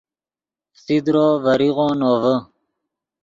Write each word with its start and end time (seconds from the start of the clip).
فسیدرو 0.75 1.27
ڤریغو 1.43 1.87
نوڤے 1.99 2.35